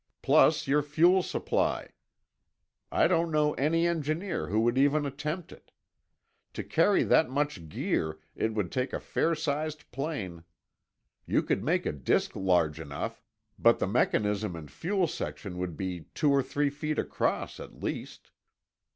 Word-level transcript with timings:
Plus 0.23 0.67
your 0.67 0.81
fuel 0.81 1.21
supply. 1.21 1.89
I 2.91 3.07
don't 3.07 3.29
know 3.29 3.53
any 3.53 3.85
engineer 3.85 4.47
who 4.47 4.61
would 4.61 4.75
even 4.75 5.05
attempt 5.05 5.51
it. 5.51 5.69
To 6.53 6.63
carry 6.63 7.03
that 7.03 7.29
much 7.29 7.69
gear, 7.69 8.17
it 8.35 8.55
would 8.55 8.71
take 8.71 8.93
a 8.93 8.99
fair 8.99 9.35
sized 9.35 9.91
plane. 9.91 10.43
You 11.27 11.43
could 11.43 11.63
make 11.63 11.85
a 11.85 11.91
disk 11.91 12.35
large 12.35 12.79
enough, 12.79 13.21
but 13.59 13.77
the 13.77 13.85
mechanism 13.85 14.55
and 14.55 14.71
fuel 14.71 15.05
section 15.05 15.59
would 15.59 15.77
be 15.77 16.05
two 16.15 16.31
or 16.31 16.41
three 16.41 16.71
feet 16.71 16.97
across, 16.97 17.59
at 17.59 17.83
least. 17.83 18.31